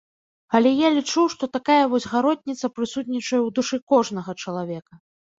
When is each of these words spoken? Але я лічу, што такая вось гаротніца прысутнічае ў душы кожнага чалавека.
Але 0.59 0.69
я 0.75 0.87
лічу, 0.93 1.25
што 1.33 1.49
такая 1.57 1.83
вось 1.91 2.07
гаротніца 2.13 2.69
прысутнічае 2.77 3.21
ў 3.43 3.49
душы 3.59 3.77
кожнага 3.93 4.35
чалавека. 4.47 4.93